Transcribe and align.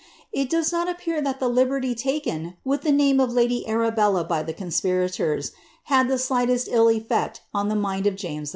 It 0.33 0.49
does 0.49 0.71
not 0.71 0.89
appear 0.89 1.21
that 1.21 1.39
the 1.39 1.47
liberty 1.47 1.93
taken 1.93 2.55
with 2.65 2.81
the 2.81 2.91
name 2.91 3.19
of 3.19 3.31
lady 3.31 3.67
Arabella 3.67 4.23
by 4.23 4.41
the 4.41 4.51
conspirators, 4.51 5.51
had 5.83 6.07
the 6.07 6.17
slightest 6.17 6.67
ill 6.71 6.87
eflect 6.87 7.41
on 7.53 7.69
the 7.69 7.75
mind 7.75 8.07
of 8.07 8.15
James 8.15 8.49
I. 8.49 8.49